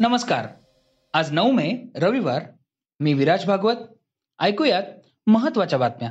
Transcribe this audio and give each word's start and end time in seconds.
नमस्कार. 0.00 0.46
आज 1.14 1.32
नऊ 1.32 1.50
मे 1.50 1.92
रविवार. 1.96 2.42
मी 3.00 3.12
विराज 3.12 3.46
भागवत. 3.46 3.74
ऐकूयात 4.40 4.82
महत्त्वाच्या 5.26 5.78
बातम्या. 5.78 6.10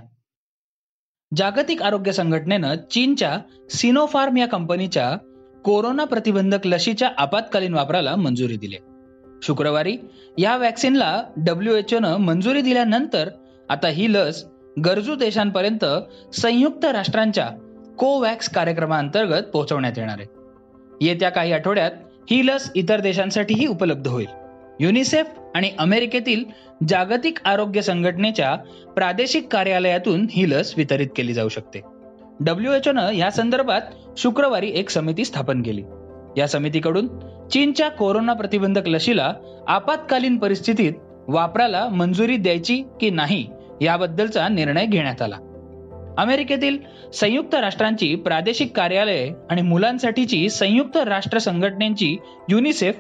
जागतिक 1.36 1.82
आरोग्य 1.82 2.12
संघटनेनं 2.12 2.76
चीनच्या 2.92 3.38
सिनोफार्म 3.70 4.38
या 4.38 4.48
कंपनीच्या 4.48 5.18
कोरोना 5.66 6.04
प्रतिबंधक 6.04 6.68
लशीच्या 6.68 7.10
आपत्कालीन 7.18 7.74
वापराला 7.74 8.16
मंजुरी 8.16 8.58
दिली. 8.58 8.76
शुक्रवारी 9.42 9.98
या 10.38 10.58
वॅक्सिनला 10.58 11.24
डब्ल्यू 11.38 11.76
एच 11.76 11.94
न 11.94 12.06
मंजुरी 12.06 12.62
दिल्यानंतर 12.62 13.30
आता 13.70 13.88
ही 13.88 14.14
लस 14.14 14.46
गरजू 14.86 15.16
देशांपर्यंत 15.16 15.86
संयुक्त 16.36 16.86
राष्ट्रांच्या 16.86 17.50
कोवॅक्स 17.98 18.50
कार्यक्रमाअंतर्गत 18.50 19.44
पोहोचवण्यात 19.44 19.94
येणार 19.98 20.20
आहे. 20.20 20.28
येत्या 21.02 21.30
काही 21.30 21.54
आठवड्यात 21.54 21.92
ही 22.30 22.48
लस 22.48 22.72
इतर 22.76 23.00
देशांसाठीही 23.00 23.68
उपलब्ध 23.68 24.08
होईल. 24.08 24.28
युनिसेफ 24.80 25.28
आणि 25.56 25.72
अमेरिकेतील 25.80 26.44
जागतिक 26.88 27.38
आरोग्य 27.46 27.82
संघटनेच्या 27.82 28.56
प्रादेशिक 28.96 29.48
कार्यालयातून 29.48 30.28
ही 30.32 30.50
लस 30.52 30.74
वितरित 30.78 31.08
केली 31.16 31.34
जाऊ 31.34 31.50
शकते. 31.50 31.82
डब्ल्यू 32.40 32.72
एच 32.72 32.88
न 32.88 32.98
या 32.98 33.32
संदर्भात 33.32 33.82
शुक्रवारी 34.18 34.72
एक 34.76 34.90
समिती 34.90 35.26
स्थापन 35.26 35.62
केली. 35.62 35.84
या 36.38 36.48
समितीकडून 36.48 37.08
चीनच्या 37.52 37.90
कोरोना 37.90 38.34
प्रतिबंधक 38.34 38.88
लशीला 38.88 39.34
आपत्कालीन 39.68 40.38
परिस्थितीत 40.38 40.94
वापराला 41.28 41.88
मंजुरी 41.88 42.38
द्यायची 42.38 42.84
की 43.02 43.10
नाही 43.10 43.48
याबद्दलचा 43.82 44.48
निर्णय 44.48 44.86
घेण्यात 44.86 45.22
आला. 45.22 45.36
अमेरिकेतील 46.20 46.78
संयुक्त 47.14 47.56
राष्ट्रांची 47.56 48.16
प्रादेशिक 48.16 48.76
कार्यालये 48.76 49.32
आणि 49.50 49.62
मुलांसाठीची 49.62 50.50
संयुक्त 50.50 50.98
राष्ट्र 50.98 51.38
संघटनेची 51.38 52.18
युनिसेफ 52.50 53.00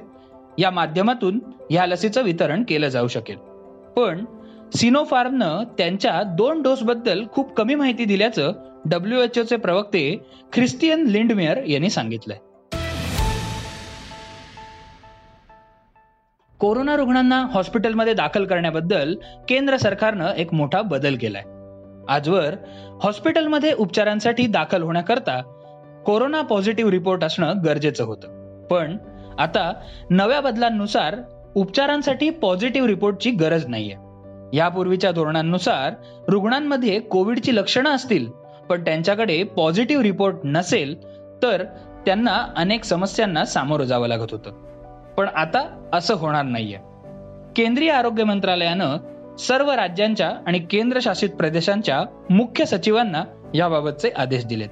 या 0.59 0.71
माध्यमातून 0.71 1.39
या 1.71 1.85
लसीचं 1.85 2.23
वितरण 2.23 2.63
केलं 2.63 2.87
जाऊ 2.87 3.07
शकेल. 3.07 3.35
पण 3.97 4.25
सिनोफार्मनं 4.75 5.63
त्यांच्या 5.77 6.23
दोन 6.23 6.61
डोस 6.61 6.83
बद्दल 6.83 7.23
खूप 7.31 7.53
कमी 7.53 7.75
माहिती 7.75 8.05
दिल्याचं 8.05 8.51
डब्ल्यू 8.85 9.19
एच 9.19 9.39
चे 9.39 9.55
प्रवक्ते 9.55 10.17
ख्रिस्तियन 10.53 11.03
लिंडमेअर 11.03 11.63
यांनी 11.63 11.89
सांगितलंय. 11.89 12.37
कोरोना 16.59 16.95
रुग्णांना 16.95 17.45
हॉस्पिटलमध्ये 17.51 18.13
दाखल 18.13 18.45
करण्याबद्दल 18.45 19.15
केंद्र 19.49 19.77
सरकारनं 19.77 20.33
एक 20.33 20.53
मोठा 20.53 20.81
बदल 20.81 21.15
केलाय. 21.15 21.43
आजवर 22.09 22.55
हॉस्पिटलमध्ये 23.03 23.73
उपचारांसाठी 23.73 24.47
दाखल 24.47 24.81
होण्याकरता 24.81 25.41
कोरोना 26.05 26.41
पॉझिटिव्ह 26.41 26.91
रिपोर्ट 26.91 27.23
असणं 27.23 27.53
गरजेचं 27.65 28.03
होतं. 28.03 28.61
पण 28.67 28.97
आता 29.39 29.73
नव्या 30.09 30.41
बदलांनुसार 30.41 31.15
उपचारांसाठी 31.55 32.29
पॉझिटिव्ह 32.29 32.87
रिपोर्टची 32.87 33.31
गरज 33.31 33.65
नाहीये. 33.67 33.95
यापूर्वीच्या 34.57 35.11
धोरणांनुसार 35.11 35.93
रुग्णांमध्ये 36.27 36.99
कोविडची 36.99 37.55
लक्षणं 37.55 37.89
असतील 37.89 38.27
पण 38.69 38.85
त्यांच्याकडे 38.85 39.43
पॉझिटिव्ह 39.43 40.03
रिपोर्ट 40.03 40.35
नसेल 40.43 41.07
तर 41.43 41.63
त्यांना 42.05 42.47
अनेक 42.55 42.83
समस्यांना 42.83 43.45
सामोरं 43.45 43.83
जावं 43.83 44.07
लागत 44.07 44.31
होतं. 44.31 44.51
पण 45.17 45.27
आता 45.35 45.89
असं 45.93 46.13
होणार 46.13 46.45
नाहीये. 46.45 46.77
केंद्रीय 47.55 47.91
आरोग्य 47.91 48.23
मंत्रालयानं 48.23 48.97
सर्व 49.47 49.71
राज्यांच्या 49.71 50.31
आणि 50.47 50.59
केंद्रशासित 50.59 51.29
प्रदेशांच्या 51.29 52.03
मुख्य 52.29 52.65
सचिवांना 52.65 53.23
याबाबतचे 53.55 54.09
आदेश 54.09 54.45
दिलेत. 54.45 54.69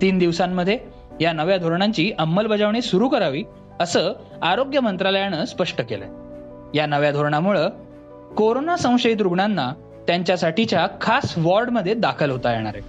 तीन 0.00 0.18
दिवसांमध्ये 0.18 0.78
या 1.20 1.32
नव्या 1.32 1.56
धोरणांची 1.56 2.12
अंमलबजावणी 2.18 2.82
सुरू 2.82 3.08
करावी 3.08 3.42
असं 3.80 4.12
आरोग्य 4.42 4.80
मंत्रालयानं 4.80 5.44
स्पष्ट 5.44 5.80
केलंय. 5.80 6.08
या 6.78 6.86
नव्या 6.86 7.10
धोरणामुळं 7.10 7.68
कोरोना 8.36 8.76
संशयित 8.76 9.16
रुग्णांना 9.20 9.72
त्यांच्यासाठीच्या 10.06 10.86
खास 11.00 11.38
वॉर्डमध्ये 11.38 11.94
दाखल 11.94 12.30
होता 12.30 12.52
येणार 12.52 12.72
आहे. 12.74 12.82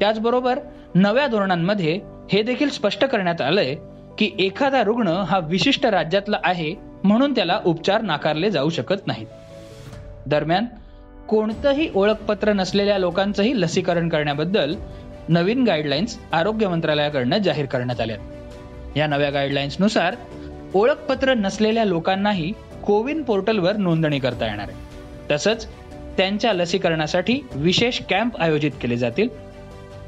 त्याचबरोबर 0.00 0.58
नव्या 0.94 1.26
धोरणांमध्ये 1.26 2.00
हे 2.32 2.42
देखील 2.42 2.68
स्पष्ट 2.68 3.04
करण्यात 3.04 3.40
आलंय 3.40 3.74
की 4.18 4.30
एखादा 4.38 4.84
रुग्ण 4.84 5.08
हा 5.08 5.38
विशिष्ट 5.38 5.86
राज्यातला 5.86 6.38
आहे 6.44 6.74
म्हणून 7.04 7.34
त्याला 7.34 7.60
उपचार 7.64 8.00
नाकारले 8.00 8.50
जाऊ 8.50 8.68
शकत 8.68 9.06
नाहीत. 9.06 9.26
दरम्यान 10.26 10.64
कोणतंही 11.28 11.90
ओळखपत्र 11.94 12.52
नसलेल्या 12.52 12.98
लोकांचंही 12.98 13.60
लसीकरण 13.60 14.08
करण्याबद्दल 14.08 14.74
नवीन 15.28 15.64
गाईडलाईन्स 15.64 16.18
आरोग्य 16.32 16.68
मंत्रालयाकडनं 16.68 17.38
जाहीर 17.38 17.66
करण्यात 17.66 18.00
आल्या 18.00 18.16
या 18.96 19.06
नव्या 19.06 19.30
गाईडलाईन्सनुसार 19.30 20.16
ओळखपत्र 20.74 21.34
नसलेल्या 21.34 21.84
लोकांनाही 21.84 22.52
कोविन 22.86 23.22
पोर्टलवर 23.22 23.76
नोंदणी 23.76 24.18
करता 24.18 24.46
येणार 24.46 24.68
आहे. 24.68 24.76
तसंच 25.30 25.66
त्यांच्या 26.16 26.52
लसीकरणासाठी 26.52 27.40
विशेष 27.52 28.00
कॅम्प 28.10 28.36
आयोजित 28.36 28.70
केले 28.82 28.96
जातील. 28.96 29.28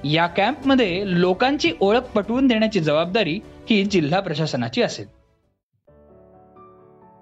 या 0.04 0.26
कॅम्पमध्ये 0.26 1.02
लोकांची 1.04 1.72
ओळख 1.80 2.00
पटवून 2.00 2.46
देण्याची 2.46 2.80
जबाबदारी 2.80 3.40
ही 3.70 3.84
जिल्हा 3.84 4.20
प्रशासनाची 4.20 4.82
असेल. 4.82 5.06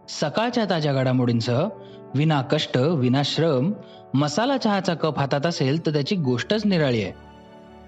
सकाळच्या 0.08 0.64
ताज्या 0.70 0.92
घडामोडींसह 0.92 1.68
विना 2.16 2.42
कष्ट 2.42 2.76
विना 2.76 3.22
श्रम 3.24 3.72
मसाला 4.14 4.56
चहाचा 4.56 4.94
कप 4.94 5.18
हातात 5.18 5.46
असेल 5.46 5.86
तर 5.86 5.92
त्याची 5.92 6.16
गोष्टच 6.16 6.66
निराळी 6.66 7.02
आहे. 7.02 7.12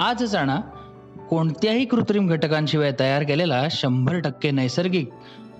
आज 0.00 0.24
जाणा 0.24 0.56
कोणत्याही 1.30 1.84
कृत्रिम 1.84 2.26
घटकांशिवाय 2.28 2.92
तयार 3.00 3.22
केलेला 3.22 3.68
शंभर 3.70 4.18
टक्के 4.18 4.50
नैसर्गिक 4.50 5.10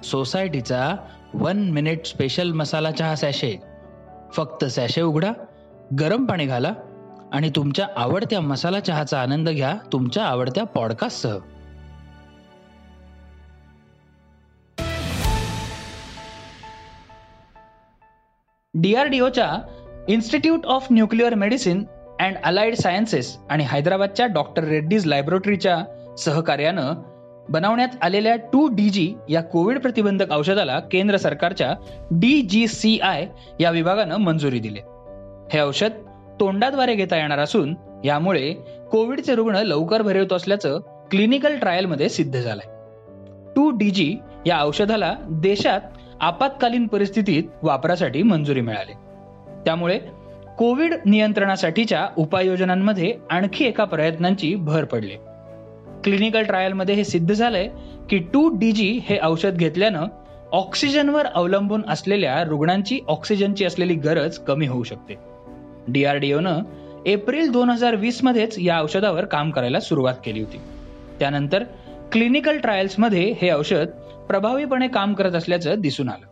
सोसायटीचा 0.04 0.96
वन 1.34 1.70
मिनिट 1.70 2.06
स्पेशल 2.06 2.52
मसाला 2.52 2.90
चहा 2.90 3.14
सॅशे. 3.16 3.60
फक्त 4.32 4.64
सॅशे 4.64 5.02
उघडा 5.02 5.32
गरम 6.00 6.24
पाणी 6.24 6.46
घाला 6.46 6.72
आणि 7.32 7.50
तुमच्या 7.56 7.86
आवडत्या 7.96 8.40
मसाला 8.40 8.80
चहाचा 8.80 9.20
आनंद 9.20 9.48
घ्या 9.48 9.76
तुमच्या 9.92 10.24
आवडत्या 10.24 10.64
पॉडकास्टसह. 10.64 11.38
डीआरडीओच्या 18.74 19.50
institute 20.08 20.66
of 20.66 20.86
nuclear 20.90 21.34
medicine 21.34 21.84
and 22.20 22.36
allied 22.44 22.74
sciences 22.74 23.36
आणि 23.50 23.64
हैदराबादच्या 23.64 24.26
डॉक्टर 24.26 24.64
रेड्डीज 24.64 25.06
लॅबोरेटरीच्या 25.06 25.76
सहकार्यानं 26.18 26.92
बनवण्यात 27.48 27.96
आलेल्या 28.02 28.34
टू 28.52 28.66
डी 28.68 28.88
जी 28.90 29.12
या 29.28 29.42
कोविड 29.42 29.78
प्रतिबंधक 29.78 30.32
औषधाला 30.32 30.78
केंद्र 30.92 31.16
सरकारच्या 31.16 31.72
डी 32.10 32.40
जी 32.42 32.66
सी 32.66 32.98
आय 33.02 33.26
या 33.60 33.70
विभागानं 33.70 34.16
मंजुरी 34.16 34.58
दिली. 34.58 34.80
हे 35.52 35.60
औषध 35.60 35.92
तोंडाद्वारे 36.40 36.94
घेता 36.94 37.16
येणार 37.16 37.38
असून 37.38 37.74
यामुळे 38.04 38.52
कोविडचे 38.92 39.34
रुग्ण 39.34 39.56
लवकर 39.56 40.02
भरवत 40.02 40.32
असल्याचं 40.32 40.78
क्लिनिकल 41.10 41.56
ट्रायलमध्ये 41.56 42.08
सिद्ध 42.08 42.40
झालंय. 42.40 42.66
टू 43.56 43.70
डी 43.70 43.90
जी 43.90 44.14
या 44.46 44.62
औषधाला 44.62 45.14
देशात 45.30 45.80
आपत्कालीन 46.20 46.86
परिस्थितीत 46.86 47.42
वापरासाठी 47.62 48.22
मंजुरी 48.22 48.60
मिळाली. 48.60 48.92
त्यामुळे 49.64 49.98
कोविड 50.58 50.94
नियंत्रणासाठीच्या 51.06 52.08
उपाययोजनांमध्ये 52.16 53.14
आणखी 53.30 53.64
एका 53.64 53.84
प्रयत्नांची 53.84 54.54
भर 54.54 54.84
पडली. 54.84 55.14
क्लिनिकल 56.04 56.42
ट्रायलमध्ये 56.42 56.94
हे 56.94 57.04
सिद्ध 57.04 57.34
झालंय 57.34 57.68
की 58.10 58.18
टू 58.18 58.58
डी 58.58 58.72
जी 58.72 59.00
हे 59.04 59.18
औषध 59.22 59.54
घेतल्यानं 59.54 60.06
ऑक्सिजनवर 60.52 61.26
अवलंबून 61.26 61.82
असलेल्या 61.88 62.44
रुग्णांची 62.44 63.00
ऑक्सिजनची 63.08 63.64
असलेली 63.64 63.94
गरज 63.94 64.38
कमी 64.38 64.66
होऊ 64.66 64.82
शकते. 64.82 65.14
डीआरडीओनं 65.88 66.58
एप्रिल 67.06 67.50
दोन 67.50 67.70
हजार 67.70 67.94
वीस 67.94 68.24
मध्येच 68.24 68.58
या 68.58 68.82
औषधावर 68.82 69.24
काम 69.24 69.50
करायला 69.50 69.80
सुरुवात 69.80 70.14
केली 70.24 70.40
होती. 70.40 70.60
त्यानंतर 71.18 71.64
क्लिनिकल 72.12 72.58
ट्रायल्समध्ये 72.58 73.34
हे 73.42 73.50
औषध 73.50 73.86
प्रभावीपणे 74.28 74.88
काम 74.88 75.14
करत 75.14 75.32
असल्याचं 75.32 75.80
दिसून 75.80 76.08
आलं. 76.08 76.26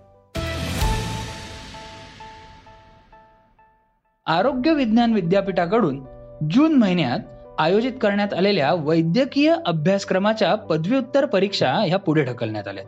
आरोग्य 4.27 4.73
विज्ञान 4.73 5.13
विद्यापीठाकडून 5.13 6.05
जून 6.51 6.75
महिन्यात 6.75 7.19
आयोजित 7.59 7.93
करण्यात 8.01 8.35
आलेल्या 8.35 8.75
वैद्यकीय 8.75 9.55
अभ्यासक्रमाच्या 9.67 10.55
पदव्युत्तर 10.55 11.27
परीक्षा 11.27 11.73
ह्या 11.73 11.99
पुढे 11.99 12.25
ढकलण्यात 12.25 12.69
आल्या 12.69 12.85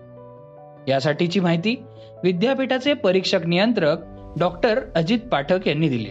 यासाठीची 0.89 1.41
माहिती 1.41 1.75
विद्यापीठाचे 2.25 2.95
परीक्षक 2.95 3.47
नियंत्रक 3.47 3.99
डॉक्टर 4.39 4.81
अजित 4.97 5.19
पाठक 5.33 5.69
यांनी 5.69 5.89
दिली. 5.89 6.11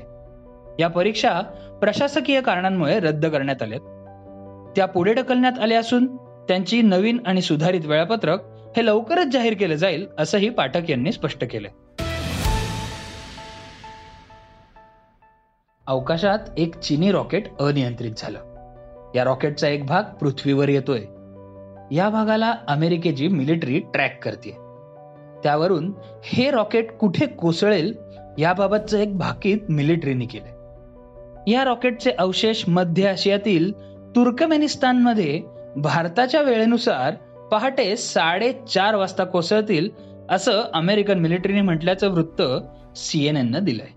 या 0.80 0.88
परीक्षा 0.88 1.42
प्रशासकीय 1.82 2.42
कारणांमुळे 2.42 3.00
रद्द 3.00 3.26
करण्यात 3.26 3.62
आल्या 3.62 3.78
त्या 4.76 4.86
पुढे 4.86 5.14
ढकलण्यात 5.14 5.60
आल्या 5.60 5.80
असून 5.80 6.18
त्यांची 6.18 6.82
नवीन 6.82 7.18
आणि 7.26 7.42
सुधारित 7.42 7.86
वेळापत्रक 7.86 8.40
हे 8.78 8.86
लवकरच 8.86 9.28
जाहीर 9.28 9.54
केलं 9.54 9.76
जाईल 9.76 10.08
असंही 10.18 10.50
पाठक 10.50 10.90
यांनी 10.90 11.12
स्पष्ट 11.12 11.44
केलं. 11.44 11.68
अवकाशात 15.88 16.40
एक 16.58 16.80
चिनी 16.80 17.12
रॉकेट 17.12 17.44
अनियंत्रित 17.60 18.12
झालं. 18.18 18.40
या 19.16 19.24
रॉकेटचा 19.24 19.68
एक 19.68 19.86
भाग 19.86 20.04
पृथ्वीवर 20.04 20.70
येतोय. 20.70 21.00
या 21.96 22.10
भागाला 22.10 22.56
अमेरिकेची 22.68 23.28
मिलिटरी 23.28 23.80
ट्रॅक 23.80 24.24
करते 24.24 24.52
त्यावरून 25.44 25.94
हे 26.24 26.52
रॉकेट 26.52 26.92
कुठे 26.92 27.26
कोसळेल 27.26 27.94
याबाबतचं 28.38 28.98
एक 28.98 29.18
भाकीत 29.18 29.58
मिलिटरीने 29.70 30.26
केलंय. 30.26 30.52
या 31.52 31.64
रॉकेटचे 31.64 32.12
अवशेष 32.12 32.64
मध्य 32.68 33.08
आशियातील 33.08 33.72
तुर्कमेनिस्तानमध्ये 34.16 35.42
भारताच्या 35.76 36.42
वेळेनुसार 36.42 37.14
पहाटे 37.52 37.98
साडेचार 37.98 38.96
वाजता 38.96 39.24
कोसळतील 39.24 39.90
असं 40.30 40.62
अमेरिकन 40.74 41.20
मिलिटरीने 41.20 41.62
म्हटल्याचं 41.62 42.10
वृत्त 42.10 42.42
सीएनएन 42.98 43.60
दिलंय. 43.64 43.88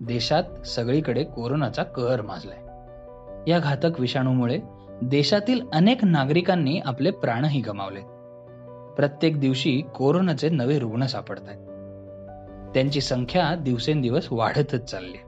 देशात 0.00 0.66
सगळीकडे 0.66 1.24
कोरोनाचा 1.24 1.82
कहर 1.82 2.22
माजलाय. 2.22 2.58
या 3.50 3.58
घातक 3.58 4.00
विषाणूमुळे 4.00 4.58
देशातील 5.02 5.60
अनेक 5.72 6.04
नागरिकांनी 6.04 6.80
आपले 6.84 7.10
प्राणही 7.10 7.60
गमावले. 7.60 8.00
प्रत्येक 8.94 9.40
दिवशी 9.40 9.82
कोरोनाचे 9.96 10.48
नवे 10.48 10.78
रुग्ण 10.78 11.06
सापडत 11.06 11.40
आहेत 11.46 11.60
त्यांची 12.74 13.00
संख्या 13.00 13.54
दिवसेंदिवस 13.54 14.28
वाढतच 14.30 14.84
चालली 14.84 15.18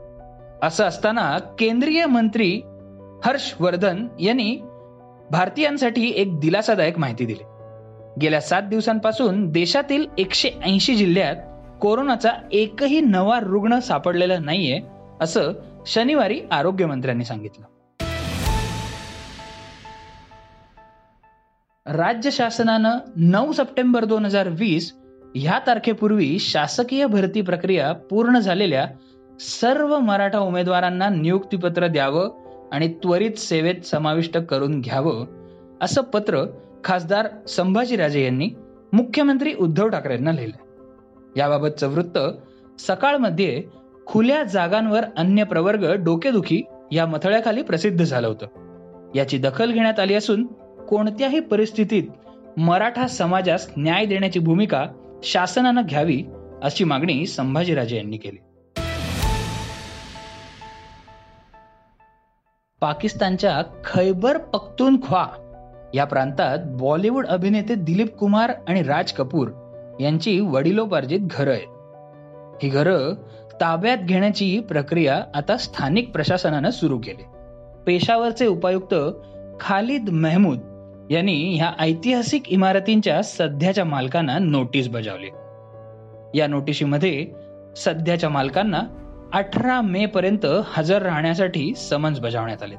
असं 0.63 0.85
असताना 0.85 1.39
केंद्रीय 1.39 2.07
मंत्री 2.07 2.63
हर्षवर्धन 3.25 4.07
यांनी 4.21 4.57
भारतीयांसाठी 5.31 6.13
एक 6.17 6.39
दिलासादायक 6.41 6.99
माहिती 6.99 7.25
दिली. 7.25 7.43
गेल्या 8.21 8.41
सात 8.41 8.63
दिवसांपासून 8.63 9.51
देशातील 9.51 10.07
एकशे 10.19 10.51
ऐंशी 10.65 10.95
जिल्ह्यात 10.95 11.37
कोरोनाचा 11.81 12.31
एकही 12.53 13.01
नवा 13.01 13.41
रुग्ण 13.41 13.79
सापडलेला 13.79 14.39
नाहीये 14.39 14.81
असं 15.21 15.53
शनिवारी 15.87 16.41
आरोग्यमंत्र्यांनी 16.51 17.25
सांगितलं. 17.25 17.65
राज्य 21.87 22.31
शासनानं 22.31 22.99
नऊ 23.17 23.53
सप्टेंबर 23.53 24.05
दोन 24.05 24.25
हजार 24.25 24.49
वीस 24.49 24.93
ह्या 25.35 25.59
तारखेपूर्वी 25.67 26.39
शासकीय 26.39 27.07
भरती 27.07 27.41
प्रक्रिया 27.41 27.93
पूर्ण 27.93 28.39
झालेल्या 28.39 28.87
सर्व 29.41 29.99
मराठा 29.99 30.39
उमेदवारांना 30.39 31.09
नियुक्तीपत्र 31.09 31.87
द्यावं 31.87 32.40
आणि 32.73 32.89
त्वरित 32.89 33.39
सेवेत 33.39 33.87
समाविष्ट 33.87 34.39
करून 34.39 34.81
घ्यावं 34.81 35.27
असं 35.83 36.03
पत्र 36.03 36.45
खासदार 36.85 37.29
संभाजीराजे 37.49 38.25
यांनी 38.25 38.51
मुख्यमंत्री 38.93 39.55
उद्धव 39.55 39.89
ठाकरेंना 39.89 40.33
लिहिलं 40.33 40.65
याबाबतचं 41.37 41.89
वृत्त 41.89 42.19
सकाळमध्ये 42.81 43.63
खुल्या 44.07 44.43
जागांवर 44.43 45.01
अन्य 45.17 45.45
प्रवर्ग 45.45 45.93
डोकेदुखी 45.93 46.63
या 46.93 47.07
मथळ्याखाली 47.07 47.63
प्रसिद्ध 47.63 48.05
झालं 48.05 48.29
होतं. 48.29 48.47
याची 49.15 49.39
दखल 49.39 49.73
घेण्यात 49.73 50.01
आली 50.01 50.15
असून 50.15 50.47
कोणत्याही 50.89 51.41
परिस्थितीत 51.41 52.03
मराठा 52.57 53.07
समाजास 53.07 53.71
न्याय 53.77 54.05
देण्याची 54.05 54.39
भूमिका 54.39 54.87
शासनानं 55.23 55.83
घ्यावी 55.89 56.25
अशी 56.63 56.85
मागणी 56.85 57.27
संभाजीराजे 57.27 57.97
यांनी 57.97 58.17
केली. 58.17 58.37
पाकिस्तानच्या 62.81 63.63
खैबर 63.85 64.39
पख्तूनख्वा 64.39 65.27
या 65.95 66.05
प्रांतात 66.05 66.59
बॉलिवूड 66.65 67.27
अभिनेते 67.27 67.75
दिलीप 67.75 68.17
कुमार 68.17 68.53
आणि 68.69 68.83
राज 68.83 69.13
कपूर 69.13 69.49
यांची 70.01 70.41
वडिलोपार्जित 70.41 71.21
घरं 71.23 71.51
आहेत. 71.51 71.67
ही 72.63 72.69
घरं 72.69 73.15
ताब्यात 73.61 73.99
घेण्याची 73.99 74.61
प्रक्रिया 74.61 75.23
आता 75.35 75.57
स्थानिक 75.57 76.13
प्रशासनानं 76.13 76.71
सुरू 76.71 76.99
केली. 76.99 77.23
पेशावरचे 77.87 78.47
उपायुक्त 78.47 78.95
खालिद 79.61 80.09
मेहमूद 80.09 80.59
यांनी 81.11 81.55
ह्या 81.55 81.73
ऐतिहासिक 81.79 82.49
इमारतींच्या 82.49 83.23
सध्याच्या 83.23 83.85
मालकांना 83.85 84.39
नोटीस 84.39 84.89
बजावली. 84.89 85.29
या 86.39 86.47
नोटिशीमध्ये 86.47 87.27
सध्याच्या 87.77 88.31
मालकांना 88.31 88.81
अठरा 89.35 89.81
मे 89.81 90.07
पर्यंत 90.07 90.47
हजर 90.73 91.03
राहण्यासाठी 91.03 91.75
समन्स 91.75 92.21
बजावण्यात 92.21 92.63
आले 92.63 92.75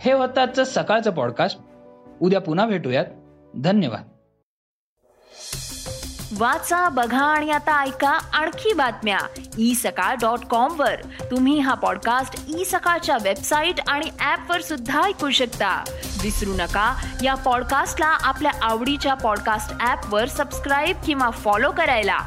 हे 0.00 0.12
होतं 0.12 0.42
आजचं 0.42 0.64
सकाळचं 0.64 1.10
पॉडकास्ट 1.10 1.58
उद्या 2.20 2.40
पुन्हा 2.40 2.66
भेटूयात. 2.66 3.04
धन्यवाद. 3.56 4.08
वाचा 6.38 6.88
बघा 6.88 7.24
आणि 7.24 7.50
आता 7.50 7.82
ऐका 7.82 8.08
आणखी 8.08 8.72
बातम्या. 8.72 9.18
ई 9.58 9.74
सकाळ 9.74 10.14
डॉट 10.14 10.44
कॉम 10.50 10.80
वर. 10.80 10.94
तुम्ही 11.30 11.58
हा 11.58 11.74
पॉडकास्ट 11.74 12.44
ई 12.58 12.64
सकाळच्या 12.64 13.18
वेबसाईट 13.22 13.74
आणि 13.88 14.06
ऍप 14.20 14.50
वर 14.50 14.60
सुद्धा 14.60 15.02
ऐकू 15.02 15.30
शकता. 15.30 15.84
विसरू 16.22 16.50
नका 16.50 17.04
या 17.22 17.34
पॉडकास्टला 17.34 18.06
आपल्या 18.06 18.52
आवडीच्या 18.62 19.14
पॉडकास्ट 19.14 19.86
ऍप 19.86 20.14
वर 20.14 20.28
सबस्क्राईब 20.28 20.96
किंवा 21.06 21.30
फॉलो 21.30 21.70
करायला. 21.70 22.18